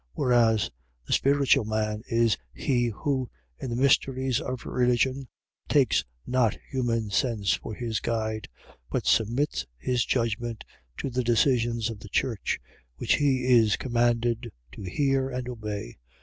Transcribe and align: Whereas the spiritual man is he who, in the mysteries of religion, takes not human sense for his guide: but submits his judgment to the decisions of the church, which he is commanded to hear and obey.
Whereas 0.13 0.71
the 1.05 1.13
spiritual 1.13 1.63
man 1.63 2.01
is 2.07 2.35
he 2.55 2.87
who, 2.87 3.29
in 3.59 3.69
the 3.69 3.75
mysteries 3.75 4.41
of 4.41 4.65
religion, 4.65 5.27
takes 5.69 6.03
not 6.25 6.57
human 6.71 7.11
sense 7.11 7.53
for 7.53 7.75
his 7.75 7.99
guide: 7.99 8.49
but 8.89 9.05
submits 9.05 9.67
his 9.77 10.03
judgment 10.03 10.63
to 10.97 11.11
the 11.11 11.23
decisions 11.23 11.91
of 11.91 11.99
the 11.99 12.09
church, 12.09 12.59
which 12.97 13.17
he 13.17 13.45
is 13.45 13.75
commanded 13.77 14.51
to 14.71 14.81
hear 14.81 15.29
and 15.29 15.47
obey. 15.47 15.99